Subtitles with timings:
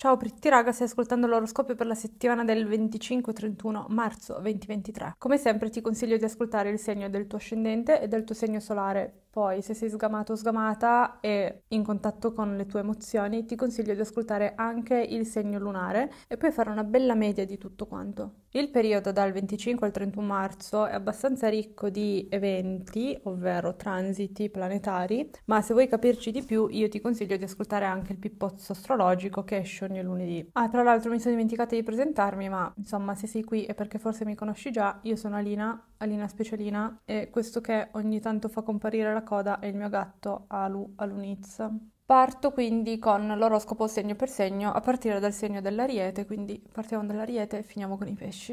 [0.00, 5.16] Ciao Pritti raga, stai ascoltando l'oroscopio per la settimana del 25-31 marzo 2023.
[5.18, 8.60] Come sempre ti consiglio di ascoltare il segno del tuo ascendente e del tuo segno
[8.60, 9.22] solare.
[9.30, 13.94] Poi, se sei sgamato o sgamata e in contatto con le tue emozioni, ti consiglio
[13.94, 18.46] di ascoltare anche il segno lunare e poi fare una bella media di tutto quanto.
[18.52, 25.30] Il periodo dal 25 al 31 marzo è abbastanza ricco di eventi, ovvero transiti planetari,
[25.44, 29.44] ma se vuoi capirci di più, io ti consiglio di ascoltare anche il pippozzo astrologico
[29.44, 30.48] che esce ogni lunedì.
[30.52, 33.98] Ah, tra l'altro mi sono dimenticata di presentarmi, ma insomma, se sei qui è perché
[33.98, 34.98] forse mi conosci già.
[35.02, 39.66] Io sono Alina, Alina Specialina, e questo che ogni tanto fa comparire la coda è
[39.66, 41.64] il mio gatto Alu Aluniz.
[42.04, 47.58] Parto quindi con l'oroscopo segno per segno a partire dal segno dell'ariete, quindi partiamo dall'ariete
[47.58, 48.52] e finiamo con i pesci.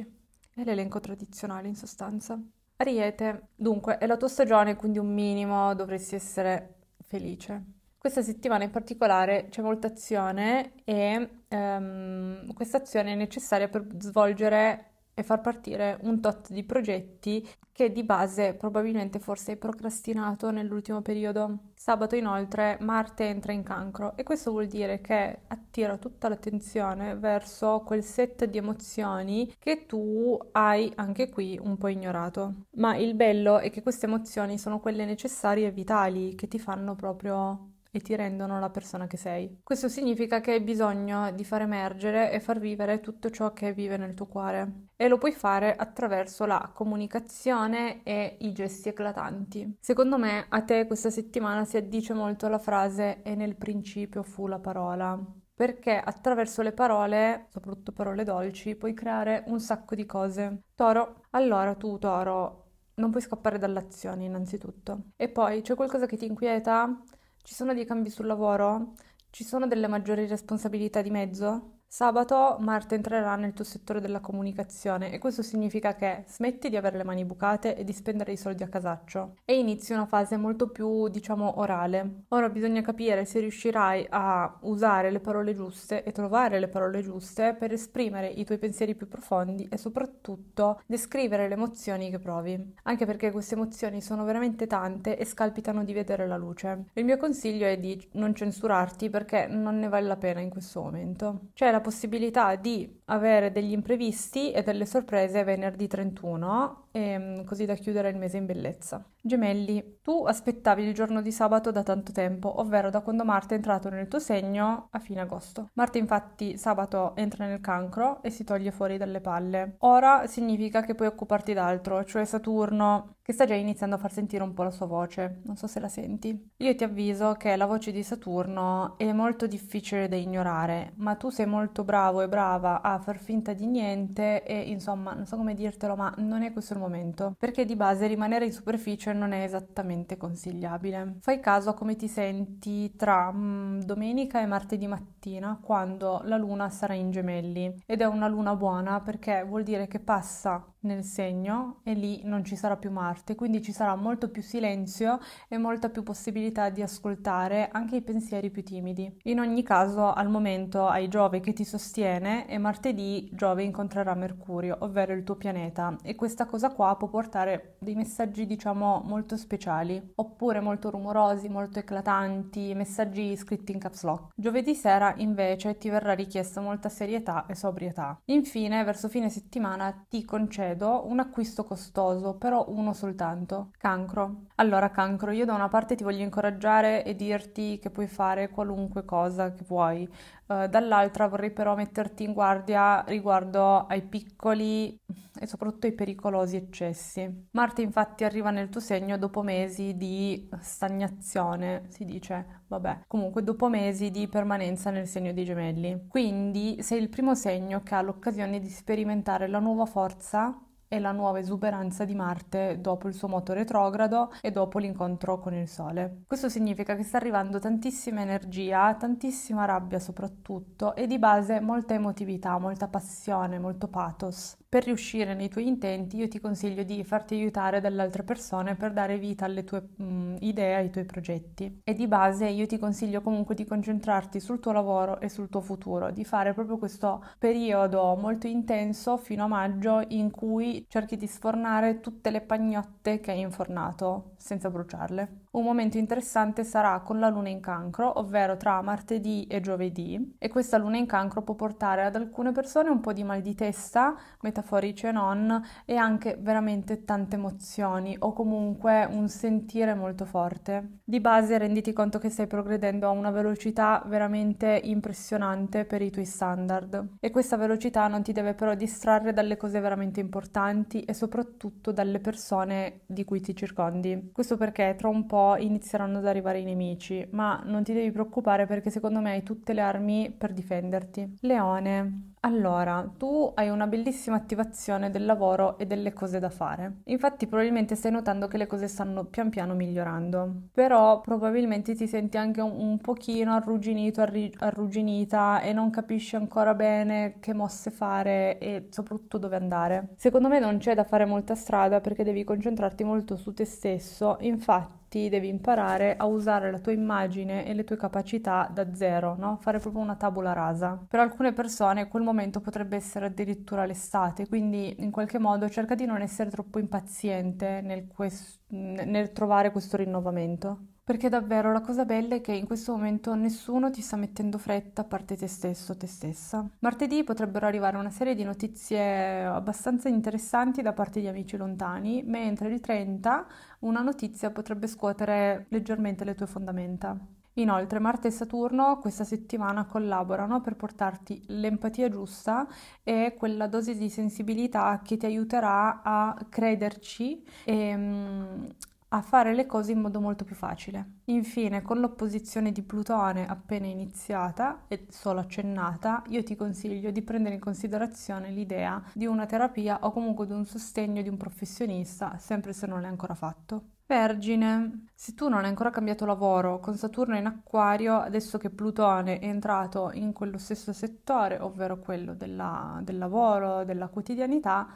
[0.53, 2.39] È l'elenco tradizionale in sostanza.
[2.77, 7.63] Ariete, dunque, è la tua stagione, quindi un minimo dovresti essere felice.
[7.97, 14.94] Questa settimana in particolare c'è molta azione e um, questa azione è necessaria per svolgere
[15.15, 21.01] e far partire un tot di progetti che di base probabilmente forse hai procrastinato nell'ultimo
[21.01, 21.71] periodo.
[21.73, 27.81] Sabato inoltre Marte entra in cancro e questo vuol dire che attira tutta l'attenzione verso
[27.85, 32.65] quel set di emozioni che tu hai anche qui un po' ignorato.
[32.77, 36.95] Ma il bello è che queste emozioni sono quelle necessarie e vitali che ti fanno
[36.95, 39.61] proprio e ti rendono la persona che sei.
[39.63, 43.95] Questo significa che hai bisogno di far emergere e far vivere tutto ciò che vive
[43.95, 49.77] nel tuo cuore e lo puoi fare attraverso la comunicazione e i gesti eclatanti.
[49.79, 54.47] Secondo me a te questa settimana si addice molto la frase e nel principio fu
[54.47, 55.17] la parola
[55.55, 60.63] perché attraverso le parole, soprattutto parole dolci, puoi creare un sacco di cose.
[60.75, 62.63] Toro, allora tu Toro
[62.95, 65.11] non puoi scappare dall'azione innanzitutto.
[65.15, 67.01] E poi c'è qualcosa che ti inquieta?
[67.45, 68.95] Ci sono dei cambi sul lavoro?
[69.29, 71.74] Ci sono delle maggiori responsabilità di mezzo?
[71.87, 76.97] Sabato Marte entrerà nel tuo settore della comunicazione e questo significa che smetti di avere
[76.97, 80.67] le mani bucate e di spendere i soldi a casaccio e inizi una fase molto
[80.69, 82.23] più, diciamo, orale.
[82.29, 87.55] Ora bisogna capire se riuscirai a usare le parole giuste e trovare le parole giuste
[87.57, 92.73] per esprimere i tuoi pensieri più profondi e soprattutto descrivere le emozioni che provi.
[92.83, 96.87] Anche perché queste emozioni sono veramente tante e scalpitano di vedere la luce.
[96.93, 100.81] Il mio consiglio è di non censurarti perché non ne vale la pena in questo
[100.81, 101.51] momento.
[101.53, 107.65] C'è la possibilità di avere degli imprevisti e delle sorprese venerdì 31, e, ehm, così
[107.65, 109.03] da chiudere il mese in bellezza.
[109.21, 113.57] Gemelli, tu aspettavi il giorno di sabato da tanto tempo, ovvero da quando Marte è
[113.57, 115.69] entrato nel tuo segno a fine agosto.
[115.73, 119.75] Marte infatti sabato entra nel cancro e si toglie fuori dalle palle.
[119.79, 124.43] Ora significa che puoi occuparti d'altro, cioè Saturno, che sta già iniziando a far sentire
[124.43, 125.41] un po' la sua voce.
[125.45, 126.51] Non so se la senti.
[126.57, 131.29] Io ti avviso che la voce di Saturno è molto difficile da ignorare, ma tu
[131.29, 135.55] sei molto bravo e brava a far finta di niente e insomma, non so come
[135.55, 139.43] dirtelo, ma non è questo il momento, perché di base rimanere in superficie non è
[139.43, 141.17] esattamente consigliabile.
[141.19, 146.69] Fai caso a come ti senti tra mm, domenica e martedì mattina quando la luna
[146.69, 151.81] sarà in gemelli ed è una luna buona perché vuol dire che passa nel segno
[151.83, 155.89] e lì non ci sarà più Marte, quindi ci sarà molto più silenzio e molta
[155.89, 159.19] più possibilità di ascoltare anche i pensieri più timidi.
[159.23, 164.77] In ogni caso, al momento hai Giove che ti sostiene e martedì Giove incontrerà Mercurio,
[164.81, 170.11] ovvero il tuo pianeta, e questa cosa qua può portare dei messaggi, diciamo, molto speciali,
[170.15, 174.33] oppure molto rumorosi, molto eclatanti, messaggi scritti in caps lock.
[174.35, 178.19] Giovedì sera invece ti verrà richiesta molta serietà e sobrietà.
[178.25, 183.71] Infine, verso fine settimana ti concedo un acquisto costoso, però uno soltanto.
[183.77, 184.47] Cancro.
[184.55, 189.05] Allora, cancro, io da una parte ti voglio incoraggiare e dirti che puoi fare qualunque
[189.05, 190.07] cosa che vuoi.
[190.47, 194.95] Uh, dall'altra vorrei però metterti in guardia riguardo ai piccoli
[195.39, 197.47] e soprattutto ai pericolosi eccessi.
[197.51, 203.69] Marte infatti arriva nel tuo segno dopo mesi di stagnazione, si dice, vabbè, comunque dopo
[203.69, 206.05] mesi di permanenza nel segno dei gemelli.
[206.07, 211.11] Quindi sei il primo segno che ha l'occasione di sperimentare la nuova forza e la
[211.11, 216.23] nuova esuberanza di Marte dopo il suo moto retrogrado e dopo l'incontro con il Sole.
[216.27, 222.57] Questo significa che sta arrivando tantissima energia, tantissima rabbia soprattutto e di base molta emotività,
[222.59, 224.57] molta passione, molto pathos.
[224.67, 228.91] Per riuscire nei tuoi intenti io ti consiglio di farti aiutare dalle altre persone per
[228.91, 231.81] dare vita alle tue mh, mm, idee, ai tuoi progetti.
[231.83, 235.61] E di base io ti consiglio comunque di concentrarti sul tuo lavoro e sul tuo
[235.61, 241.27] futuro, di fare proprio questo periodo molto intenso fino a maggio in cui cerchi di
[241.27, 245.44] sfornare tutte le pagnotte che hai infornato senza bruciarle.
[245.55, 250.49] Un momento interessante sarà con la luna in cancro, ovvero tra martedì e giovedì, e
[250.49, 254.17] questa luna in cancro può portare ad alcune persone un po' di mal di testa,
[254.41, 260.99] metaforici e non, e anche veramente tante emozioni o comunque un sentire molto forte.
[261.05, 266.25] Di base renditi conto che stai progredendo a una velocità veramente impressionante per i tuoi
[266.25, 271.93] standard e questa velocità non ti deve però distrarre dalle cose veramente importanti e soprattutto
[271.93, 274.31] dalle persone di cui ti circondi.
[274.33, 278.65] Questo perché tra un po' inizieranno ad arrivare i nemici, ma non ti devi preoccupare
[278.65, 281.37] perché secondo me hai tutte le armi per difenderti.
[281.41, 286.97] Leone, allora, tu hai una bellissima attivazione del lavoro e delle cose da fare.
[287.05, 292.37] Infatti probabilmente stai notando che le cose stanno pian piano migliorando, però probabilmente ti senti
[292.37, 298.59] anche un, un pochino arrugginito, arri- arrugginita e non capisci ancora bene che mosse fare
[298.59, 300.09] e soprattutto dove andare.
[300.15, 304.37] Secondo me non c'è da fare molta strada perché devi concentrarti molto su te stesso,
[304.41, 309.57] infatti devi imparare a usare la tua immagine e le tue capacità da zero, no?
[309.61, 310.99] Fare proprio una tabula rasa.
[311.07, 316.05] Per alcune persone quel momento potrebbe essere addirittura l'estate, quindi in qualche modo cerca di
[316.05, 320.87] non essere troppo impaziente nel, quest- nel trovare questo rinnovamento.
[321.05, 325.01] Perché davvero la cosa bella è che in questo momento nessuno ti sta mettendo fretta
[325.01, 326.67] a parte te stesso te stessa.
[326.79, 332.69] Martedì potrebbero arrivare una serie di notizie abbastanza interessanti da parte di amici lontani, mentre
[332.69, 333.45] il 30
[333.81, 337.15] una notizia potrebbe scuotere leggermente le tue fondamenta.
[337.57, 342.67] Inoltre Marte e Saturno questa settimana collaborano per portarti l'empatia giusta
[343.01, 348.65] e quella dose di sensibilità che ti aiuterà a crederci e mm,
[349.09, 351.19] a fare le cose in modo molto più facile.
[351.25, 357.55] Infine, con l'opposizione di Plutone appena iniziata e solo accennata, io ti consiglio di prendere
[357.55, 362.73] in considerazione l'idea di una terapia o comunque di un sostegno di un professionista, sempre
[362.73, 363.94] se non l'hai ancora fatto.
[364.07, 369.39] Vergine, se tu non hai ancora cambiato lavoro con Saturno in acquario, adesso che Plutone
[369.39, 374.87] è entrato in quello stesso settore, ovvero quello della, del lavoro, della quotidianità,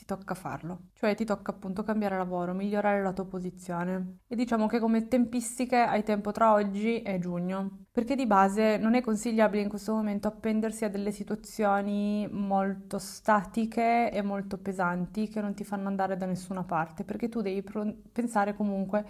[0.00, 4.20] ti tocca farlo, cioè ti tocca appunto cambiare lavoro, migliorare la tua posizione.
[4.26, 8.94] E diciamo che come tempistiche hai tempo tra oggi e giugno, perché di base non
[8.94, 15.42] è consigliabile in questo momento appendersi a delle situazioni molto statiche e molto pesanti che
[15.42, 19.04] non ti fanno andare da nessuna parte, perché tu devi pro- pensare comunque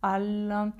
[0.00, 0.72] al,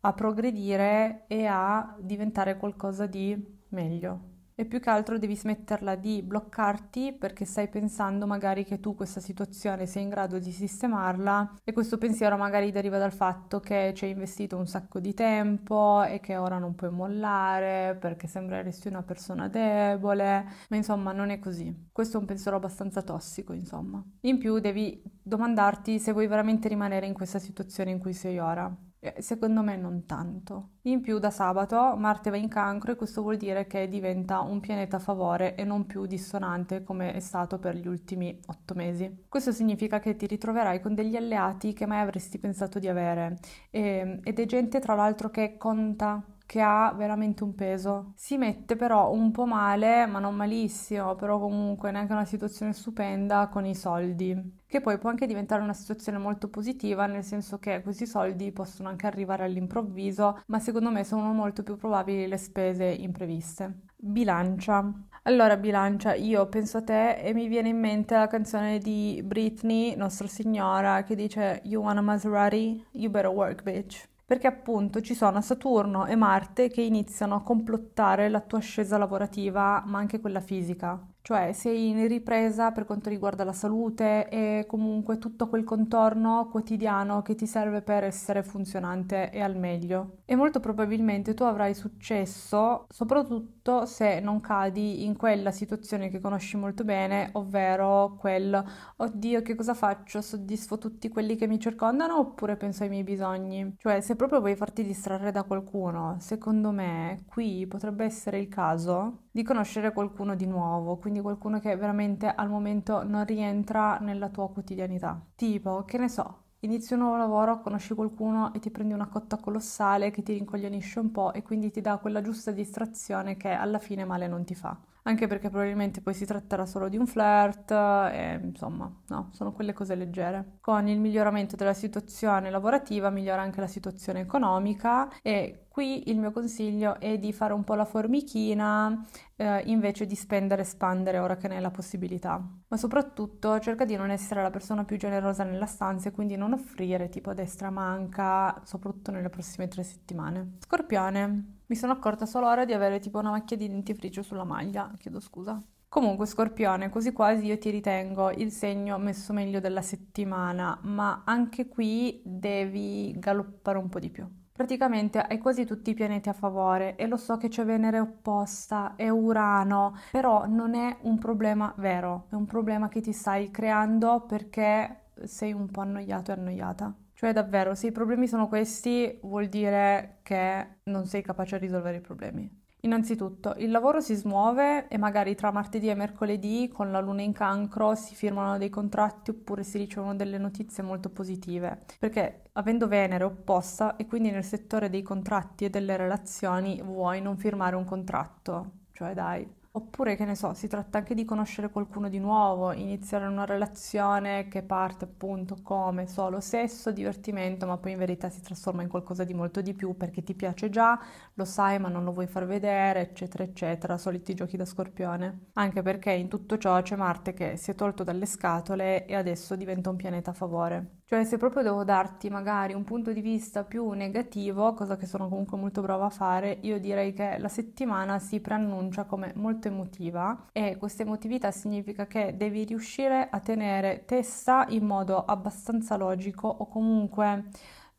[0.00, 4.29] a progredire e a diventare qualcosa di meglio
[4.60, 9.18] e più che altro devi smetterla di bloccarti perché stai pensando magari che tu questa
[9.18, 14.04] situazione sei in grado di sistemarla e questo pensiero magari deriva dal fatto che ci
[14.04, 19.02] hai investito un sacco di tempo e che ora non puoi mollare perché sembreresti una
[19.02, 21.88] persona debole, ma insomma non è così.
[21.90, 24.04] Questo è un pensiero abbastanza tossico, insomma.
[24.22, 28.70] In più devi domandarti se vuoi veramente rimanere in questa situazione in cui sei ora.
[29.02, 30.72] Eh, secondo me non tanto.
[30.82, 34.60] In più da sabato Marte va in cancro e questo vuol dire che diventa un
[34.60, 39.24] pianeta a favore e non più dissonante come è stato per gli ultimi otto mesi.
[39.26, 43.38] Questo significa che ti ritroverai con degli alleati che mai avresti pensato di avere
[43.70, 48.10] e, ed è gente tra l'altro che conta che ha veramente un peso.
[48.16, 53.46] Si mette però un po' male, ma non malissimo, però comunque neanche una situazione stupenda
[53.46, 57.82] con i soldi che poi può anche diventare una situazione molto positiva, nel senso che
[57.82, 62.84] questi soldi possono anche arrivare all'improvviso, ma secondo me sono molto più probabili le spese
[62.84, 63.82] impreviste.
[63.96, 64.92] Bilancia.
[65.22, 69.94] Allora, bilancia, io penso a te e mi viene in mente la canzone di Britney,
[69.94, 72.84] Nostra Signora, che dice You want a Maserati?
[72.90, 78.28] You better work, bitch perché appunto ci sono Saturno e Marte che iniziano a complottare
[78.28, 83.44] la tua ascesa lavorativa, ma anche quella fisica cioè sei in ripresa per quanto riguarda
[83.44, 89.40] la salute e comunque tutto quel contorno quotidiano che ti serve per essere funzionante e
[89.40, 90.18] al meglio.
[90.24, 96.56] E molto probabilmente tu avrai successo soprattutto se non cadi in quella situazione che conosci
[96.56, 98.62] molto bene, ovvero quel
[98.96, 100.20] oddio che cosa faccio?
[100.20, 103.74] Soddisfo tutti quelli che mi circondano oppure penso ai miei bisogni?
[103.78, 109.28] Cioè se proprio vuoi farti distrarre da qualcuno, secondo me qui potrebbe essere il caso
[109.30, 114.50] di conoscere qualcuno di nuovo, quindi qualcuno che veramente al momento non rientra nella tua
[114.50, 115.20] quotidianità.
[115.34, 119.36] Tipo, che ne so, inizi un nuovo lavoro, conosci qualcuno e ti prendi una cotta
[119.38, 123.78] colossale che ti rincoglionisce un po' e quindi ti dà quella giusta distrazione che alla
[123.78, 127.70] fine male non ti fa anche perché probabilmente poi si tratterà solo di un flirt
[127.70, 130.58] e insomma, no, sono quelle cose leggere.
[130.60, 136.32] Con il miglioramento della situazione lavorativa migliora anche la situazione economica e Qui il mio
[136.32, 141.36] consiglio è di fare un po' la formichina eh, invece di spendere e spandere ora
[141.36, 142.44] che ne hai la possibilità.
[142.66, 146.52] Ma soprattutto cerca di non essere la persona più generosa nella stanza e quindi non
[146.52, 150.56] offrire tipo destra manca, soprattutto nelle prossime tre settimane.
[150.58, 151.59] Scorpione.
[151.70, 155.20] Mi sono accorta solo ora di avere tipo una macchia di dentifricio sulla maglia, chiedo
[155.20, 155.62] scusa.
[155.88, 161.68] Comunque, Scorpione, così quasi io ti ritengo il segno messo meglio della settimana, ma anche
[161.68, 164.28] qui devi galoppare un po' di più.
[164.50, 168.96] Praticamente hai quasi tutti i pianeti a favore e lo so che c'è Venere opposta
[168.96, 174.24] e Urano, però non è un problema vero, è un problema che ti stai creando
[174.26, 176.92] perché sei un po' annoiato e annoiata.
[177.20, 181.98] Cioè davvero, se i problemi sono questi, vuol dire che non sei capace a risolvere
[181.98, 182.50] i problemi.
[182.80, 187.34] Innanzitutto, il lavoro si smuove e magari tra martedì e mercoledì con la luna in
[187.34, 193.24] cancro si firmano dei contratti oppure si ricevono delle notizie molto positive, perché avendo Venere
[193.24, 198.84] opposta e quindi nel settore dei contratti e delle relazioni vuoi non firmare un contratto,
[198.92, 203.26] cioè dai, Oppure, che ne so, si tratta anche di conoscere qualcuno di nuovo, iniziare
[203.26, 208.82] una relazione che parte appunto come solo sesso, divertimento, ma poi in verità si trasforma
[208.82, 210.98] in qualcosa di molto di più perché ti piace già,
[211.34, 215.50] lo sai ma non lo vuoi far vedere, eccetera, eccetera, soliti giochi da scorpione.
[215.54, 219.54] Anche perché in tutto ciò c'è Marte che si è tolto dalle scatole e adesso
[219.56, 220.99] diventa un pianeta a favore.
[221.12, 225.28] Cioè, se proprio devo darti magari un punto di vista più negativo, cosa che sono
[225.28, 230.46] comunque molto brava a fare, io direi che la settimana si preannuncia come molto emotiva
[230.52, 236.68] e questa emotività significa che devi riuscire a tenere testa in modo abbastanza logico o
[236.68, 237.46] comunque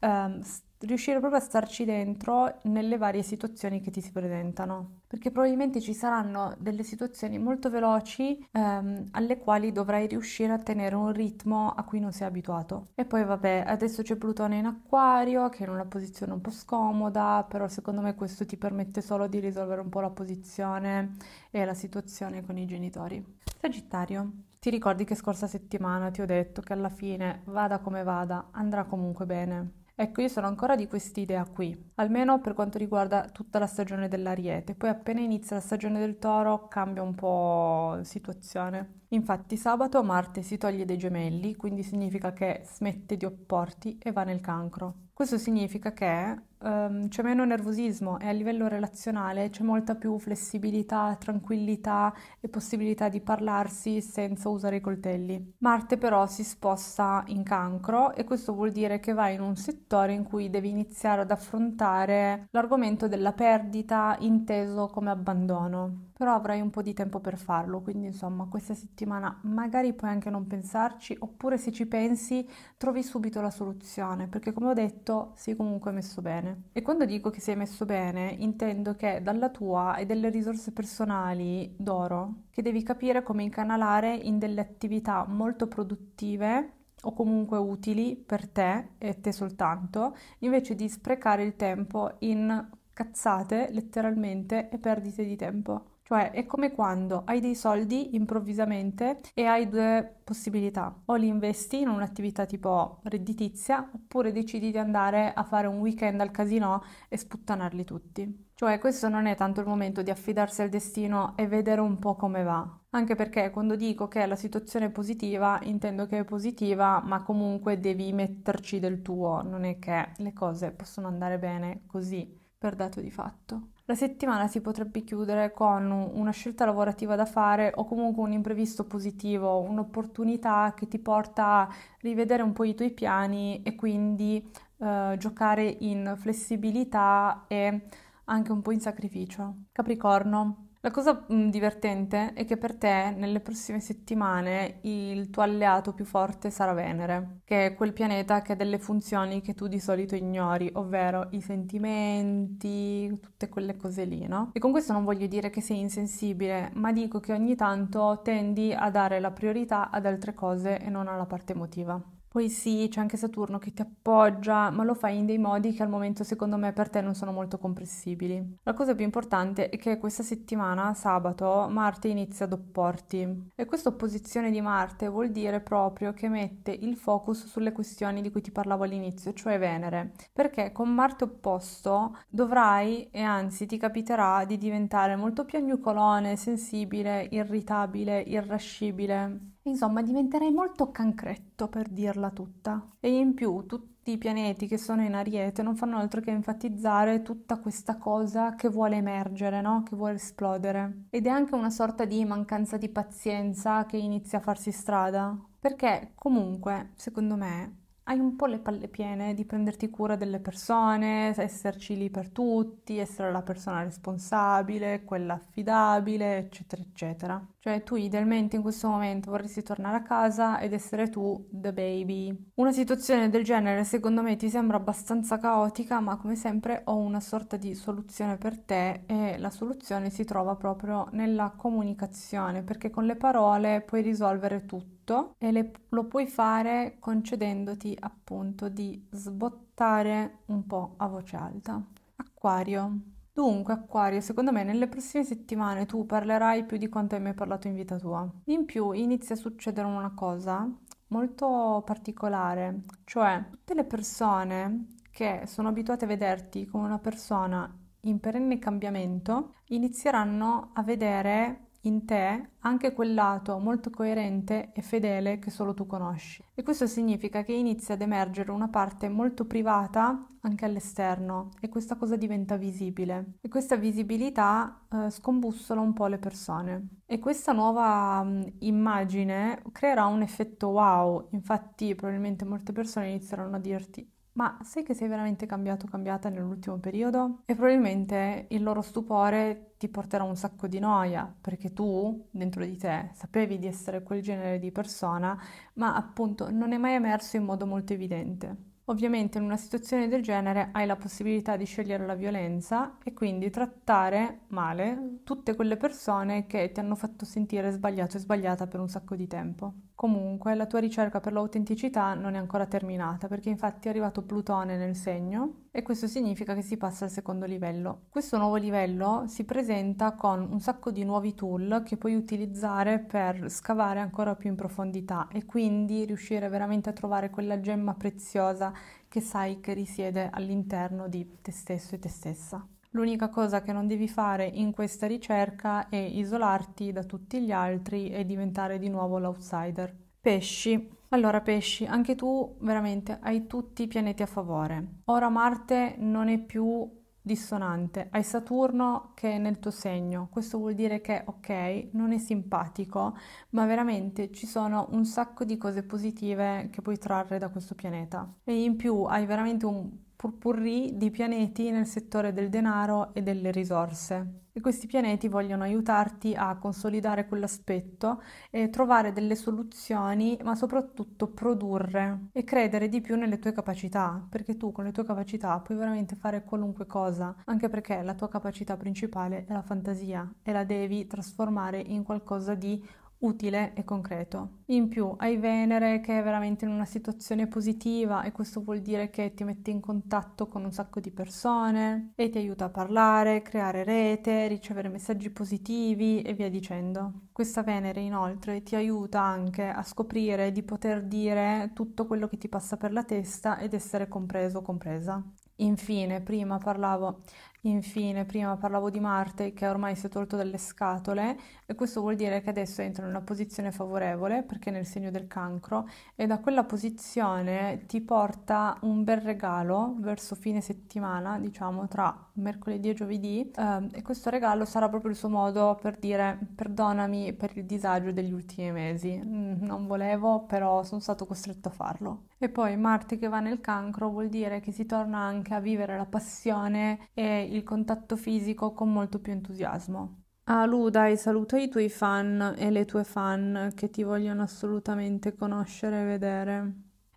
[0.02, 0.42] ehm,
[0.82, 5.94] riuscire proprio a starci dentro nelle varie situazioni che ti si presentano, perché probabilmente ci
[5.94, 11.84] saranno delle situazioni molto veloci ehm, alle quali dovrai riuscire a tenere un ritmo a
[11.84, 12.88] cui non sei abituato.
[12.96, 16.52] E poi vabbè, adesso c'è Plutone in acquario che è in una posizione un po'
[16.52, 21.16] scomoda, però secondo me questo ti permette solo di risolvere un po' la posizione
[21.52, 23.24] e la situazione con i genitori.
[23.60, 24.32] Sagittario.
[24.60, 28.86] Ti ricordi che scorsa settimana ti ho detto che alla fine, vada come vada, andrà
[28.86, 29.81] comunque bene.
[30.02, 34.74] Ecco, io sono ancora di quest'idea qui, almeno per quanto riguarda tutta la stagione dell'Ariete.
[34.74, 39.02] Poi appena inizia la stagione del Toro cambia un po' situazione.
[39.10, 44.24] Infatti sabato Marte si toglie dei gemelli, quindi significa che smette di opporti e va
[44.24, 45.10] nel cancro.
[45.14, 51.16] Questo significa che um, c'è meno nervosismo e a livello relazionale c'è molta più flessibilità,
[51.20, 55.56] tranquillità e possibilità di parlarsi senza usare i coltelli.
[55.60, 60.14] Marte però si sposta in cancro e questo vuol dire che vai in un settore
[60.14, 66.10] in cui devi iniziare ad affrontare l'argomento della perdita inteso come abbandono.
[66.22, 70.30] Però avrai un po' di tempo per farlo, quindi insomma questa settimana magari puoi anche
[70.30, 75.56] non pensarci oppure se ci pensi trovi subito la soluzione perché come ho detto sei
[75.56, 76.64] comunque messo bene bene.
[76.74, 81.74] E quando dico che sei messo bene, intendo che dalla tua hai delle risorse personali
[81.78, 88.48] d'oro che devi capire come incanalare in delle attività molto produttive o comunque utili per
[88.48, 95.36] te e te soltanto, invece di sprecare il tempo in cazzate letteralmente e perdite di
[95.36, 95.91] tempo.
[96.12, 100.94] Cioè è come quando hai dei soldi improvvisamente e hai due possibilità.
[101.06, 106.20] O li investi in un'attività tipo redditizia oppure decidi di andare a fare un weekend
[106.20, 108.50] al casino e sputtanarli tutti.
[108.54, 112.18] Cioè questo non è tanto il momento di affidarsi al destino e vedere un po'
[112.18, 112.80] come va.
[112.90, 117.80] Anche perché quando dico che la situazione è positiva, intendo che è positiva, ma comunque
[117.80, 123.00] devi metterci del tuo, non è che le cose possono andare bene così per dato
[123.00, 123.70] di fatto.
[123.92, 128.86] La settimana si potrebbe chiudere con una scelta lavorativa da fare o comunque un imprevisto
[128.86, 131.70] positivo, un'opportunità che ti porta a
[132.00, 137.88] rivedere un po' i tuoi piani e quindi eh, giocare in flessibilità e
[138.24, 139.64] anche un po' in sacrificio.
[139.74, 140.71] Capricorno.
[140.84, 146.50] La cosa divertente è che per te nelle prossime settimane il tuo alleato più forte
[146.50, 150.72] sarà Venere, che è quel pianeta che ha delle funzioni che tu di solito ignori,
[150.74, 154.50] ovvero i sentimenti, tutte quelle cose lì, no?
[154.54, 158.74] E con questo non voglio dire che sei insensibile, ma dico che ogni tanto tendi
[158.74, 162.02] a dare la priorità ad altre cose e non alla parte emotiva.
[162.32, 165.84] Poi sì, c'è anche Saturno che ti appoggia, ma lo fai in dei modi che
[165.84, 168.60] al momento secondo me per te non sono molto comprensibili.
[168.64, 173.50] La cosa più importante è che questa settimana, sabato, Marte inizia ad opporti.
[173.54, 178.32] E questa opposizione di Marte vuol dire proprio che mette il focus sulle questioni di
[178.32, 184.46] cui ti parlavo all'inizio, cioè Venere, perché con Marte opposto dovrai e anzi ti capiterà
[184.46, 192.96] di diventare molto più agnucolone, sensibile, irritabile, irascibile Insomma, diventerai molto cancretto per dirla tutta.
[193.00, 197.22] E in più, tutti i pianeti che sono in Ariete non fanno altro che enfatizzare
[197.22, 199.84] tutta questa cosa che vuole emergere, no?
[199.84, 201.06] Che vuole esplodere.
[201.12, 205.38] Ed è anche una sorta di mancanza di pazienza che inizia a farsi strada.
[205.60, 211.34] Perché comunque, secondo me, hai un po' le palle piene di prenderti cura delle persone,
[211.36, 217.46] esserci lì per tutti, essere la persona responsabile, quella affidabile, eccetera, eccetera.
[217.60, 222.52] Cioè tu idealmente in questo momento vorresti tornare a casa ed essere tu the baby.
[222.56, 227.20] Una situazione del genere secondo me ti sembra abbastanza caotica, ma come sempre ho una
[227.20, 233.06] sorta di soluzione per te e la soluzione si trova proprio nella comunicazione, perché con
[233.06, 240.40] le parole puoi risolvere tutto tutto e le, lo puoi fare concedendoti appunto di sbottare
[240.48, 241.82] un po' a voce alta.
[242.16, 243.00] Acquario.
[243.34, 247.68] Dunque, Acquario, secondo me nelle prossime settimane tu parlerai più di quanto hai mai parlato
[247.68, 248.30] in vita tua.
[248.46, 250.70] In più inizia a succedere una cosa
[251.08, 257.74] molto particolare, cioè tutte le persone che sono abituate a vederti come una persona
[258.06, 265.40] in perenne cambiamento inizieranno a vedere in te anche quel lato molto coerente e fedele
[265.40, 266.44] che solo tu conosci.
[266.54, 271.96] E questo significa che inizia ad emergere una parte molto privata anche all'esterno e questa
[271.96, 273.34] cosa diventa visibile.
[273.42, 276.88] E questa visibilità eh, scombussola un po' le persone.
[277.06, 281.28] E questa nuova mh, immagine creerà un effetto wow.
[281.32, 286.78] Infatti probabilmente molte persone inizieranno a dirti ma sai che sei veramente cambiato cambiata nell'ultimo
[286.78, 287.42] periodo?
[287.46, 292.78] E probabilmente il loro stupore ti porterà un sacco di noia, perché tu, dentro di
[292.78, 295.38] te, sapevi di essere quel genere di persona,
[295.74, 298.70] ma appunto non è mai emerso in modo molto evidente.
[298.86, 303.50] Ovviamente in una situazione del genere hai la possibilità di scegliere la violenza e quindi
[303.50, 308.90] trattare male tutte quelle persone che ti hanno fatto sentire sbagliato e sbagliata per un
[308.90, 309.74] sacco di tempo.
[310.02, 314.76] Comunque la tua ricerca per l'autenticità non è ancora terminata perché infatti è arrivato Plutone
[314.76, 318.06] nel segno e questo significa che si passa al secondo livello.
[318.10, 323.48] Questo nuovo livello si presenta con un sacco di nuovi tool che puoi utilizzare per
[323.52, 328.74] scavare ancora più in profondità e quindi riuscire veramente a trovare quella gemma preziosa
[329.08, 332.68] che sai che risiede all'interno di te stesso e te stessa.
[332.94, 338.10] L'unica cosa che non devi fare in questa ricerca è isolarti da tutti gli altri
[338.10, 339.96] e diventare di nuovo l'outsider.
[340.20, 341.00] Pesci.
[341.10, 345.00] Allora, pesci, anche tu veramente hai tutti i pianeti a favore.
[345.06, 350.74] Ora Marte non è più dissonante, hai Saturno che è nel tuo segno, questo vuol
[350.74, 353.16] dire che ok, non è simpatico,
[353.50, 358.28] ma veramente ci sono un sacco di cose positive che puoi trarre da questo pianeta
[358.44, 363.50] e in più hai veramente un purpurri di pianeti nel settore del denaro e delle
[363.50, 364.42] risorse.
[364.54, 372.28] E questi pianeti vogliono aiutarti a consolidare quell'aspetto e trovare delle soluzioni, ma soprattutto produrre
[372.34, 376.16] e credere di più nelle tue capacità, perché tu con le tue capacità puoi veramente
[376.16, 381.08] fare qualunque cosa, anche perché la tua capacità principale è la fantasia e la devi
[381.08, 382.80] trasformare in qualcosa di
[383.22, 384.60] utile e concreto.
[384.68, 389.10] In più hai Venere che è veramente in una situazione positiva e questo vuol dire
[389.10, 393.42] che ti mette in contatto con un sacco di persone e ti aiuta a parlare,
[393.42, 397.28] creare rete, ricevere messaggi positivi e via dicendo.
[397.32, 402.48] Questa Venere inoltre ti aiuta anche a scoprire di poter dire tutto quello che ti
[402.50, 405.24] passa per la testa ed essere compreso o compresa.
[405.58, 407.22] Infine, prima parlavo
[407.64, 412.16] Infine, prima parlavo di Marte che ormai si è tolto dalle scatole e questo vuol
[412.16, 416.26] dire che adesso entra in una posizione favorevole perché è nel segno del cancro e
[416.26, 422.94] da quella posizione ti porta un bel regalo verso fine settimana, diciamo tra mercoledì e
[422.96, 427.66] giovedì eh, e questo regalo sarà proprio il suo modo per dire perdonami per il
[427.66, 429.22] disagio degli ultimi mesi.
[429.24, 432.24] Mm, non volevo, però sono stato costretto a farlo.
[432.38, 435.96] E poi Marte che va nel cancro vuol dire che si torna anche a vivere
[435.96, 440.24] la passione e il contatto fisico con molto più entusiasmo.
[440.46, 445.34] Ah, Lu, dai, saluta i tuoi fan e le tue fan che ti vogliono assolutamente
[445.36, 446.74] conoscere e vedere.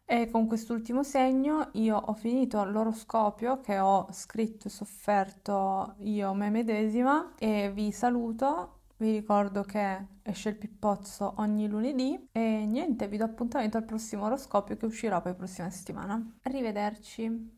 [0.07, 6.51] E con quest'ultimo segno io ho finito l'oroscopio che ho scritto e sofferto io me
[6.51, 8.81] medesima e vi saluto.
[8.97, 14.27] Vi ricordo che esce il pippozzo ogni lunedì e niente, vi do appuntamento al prossimo
[14.27, 16.39] oroscopio che uscirà poi prossima settimana.
[16.43, 17.53] Arrivederci.